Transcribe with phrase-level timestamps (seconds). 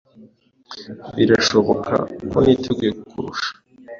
[1.15, 1.93] Birashoboka
[2.29, 3.49] ko niteguye kukurusha.